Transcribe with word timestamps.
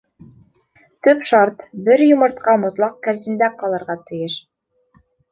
Төп 1.07 1.19
шарт: 1.31 1.59
бер 1.89 2.03
йомортҡа 2.05 2.55
мотлаҡ 2.63 2.95
кәрзиндә 3.07 3.49
ҡалырға 3.59 3.97
тейеш. 4.09 4.39